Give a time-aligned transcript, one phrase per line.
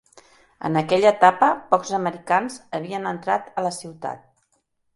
[0.69, 4.29] En aquella etapa, pocs americans havien entrat a la ciutat.